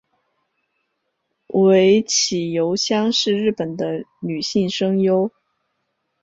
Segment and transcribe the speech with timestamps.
[1.49, 5.29] 尾崎由香是日本的女性声优。